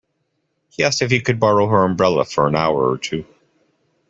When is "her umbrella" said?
1.67-2.25